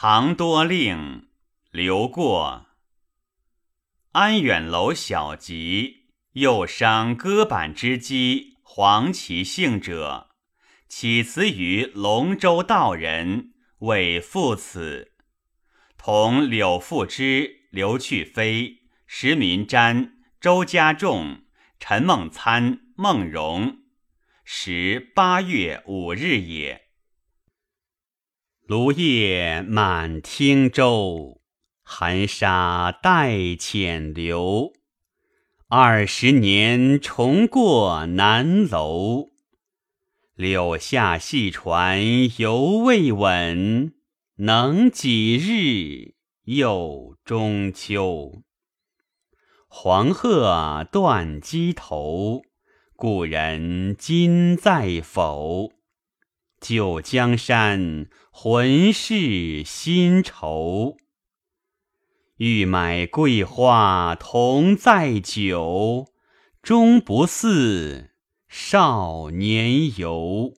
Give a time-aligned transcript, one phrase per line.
[0.00, 1.26] 唐多令
[1.72, 2.66] 刘过。
[4.12, 10.28] 安远楼小集，又伤歌板之机，黄其姓者，
[10.88, 15.14] 起辞于龙州道人，为父此。
[15.96, 21.42] 同柳复之、刘去飞、石民瞻、周家仲、
[21.80, 23.78] 陈孟参、孟融，
[24.44, 26.87] 时八月五日也。
[28.68, 31.40] 芦叶满汀洲，
[31.82, 34.74] 寒沙带浅流。
[35.68, 39.30] 二十年重过南楼，
[40.34, 41.98] 柳下细船
[42.36, 43.94] 犹未稳，
[44.36, 48.42] 能几日又中秋？
[49.66, 52.42] 黄鹤断机头，
[52.94, 55.72] 故人今在否？
[56.60, 60.96] 旧江山，浑是新愁。
[62.36, 66.06] 欲买桂花同载酒，
[66.62, 68.10] 终不似
[68.48, 70.54] 少年游。